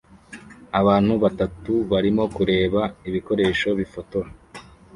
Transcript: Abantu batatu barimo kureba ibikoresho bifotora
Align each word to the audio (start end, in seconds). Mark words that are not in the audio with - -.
Abantu 0.79 1.13
batatu 1.23 1.73
barimo 1.91 2.23
kureba 2.35 2.81
ibikoresho 3.07 3.69
bifotora 3.79 4.29